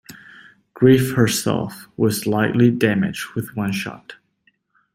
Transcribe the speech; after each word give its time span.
"Gryf" 0.73 1.13
herself 1.13 1.87
was 1.95 2.21
slightly 2.21 2.71
damaged 2.71 3.35
with 3.35 3.55
one 3.55 3.71
shot. 3.71 4.15